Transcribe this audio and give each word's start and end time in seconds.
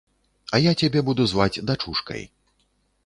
А 0.57 0.61
я 0.61 0.71
цябе 0.79 1.03
буду 1.09 1.27
зваць 1.33 1.63
дачушкай. 1.71 2.27